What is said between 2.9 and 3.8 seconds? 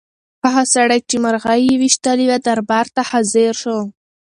ته حاضر شو.